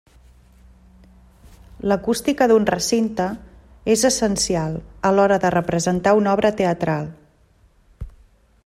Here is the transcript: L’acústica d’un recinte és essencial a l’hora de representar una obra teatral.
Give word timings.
L’acústica 1.91 2.47
d’un 2.51 2.65
recinte 2.71 3.27
és 3.97 4.07
essencial 4.11 4.81
a 5.11 5.13
l’hora 5.19 5.39
de 5.45 5.53
representar 5.59 6.17
una 6.23 6.37
obra 6.39 6.55
teatral. 6.63 7.11